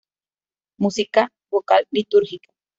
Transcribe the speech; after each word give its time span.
Música 0.79 1.29
vocal 1.51 1.85
litúrgica 1.91 2.49